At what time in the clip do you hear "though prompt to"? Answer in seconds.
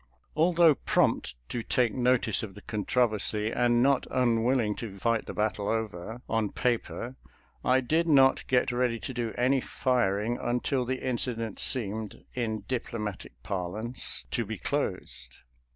0.53-1.61